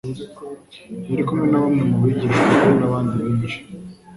Yari 1.09 1.23
kumwe 1.27 1.45
na 1.49 1.59
bamwe 1.63 1.83
mu 1.89 1.97
bigishwa 2.03 2.43
be 2.63 2.71
n'abandi 2.79 3.15
benshi, 3.25 3.57